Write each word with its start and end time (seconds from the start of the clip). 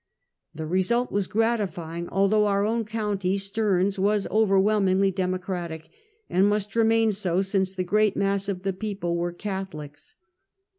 The 0.55 0.65
result 0.65 1.11
was 1.11 1.27
gratifying, 1.27 2.09
although 2.09 2.47
our 2.47 2.65
own 2.65 2.85
county, 2.85 3.37
Stearns, 3.37 3.99
was 3.99 4.25
overwhelmingly 4.31 5.11
Democratic, 5.11 5.89
and 6.27 6.47
must 6.49 6.75
remain 6.75 7.11
so, 7.11 7.43
since 7.43 7.75
the 7.75 7.83
great 7.83 8.17
mass 8.17 8.49
of 8.49 8.63
the 8.63 8.73
people 8.73 9.15
were 9.15 9.31
Catholics. 9.31 10.15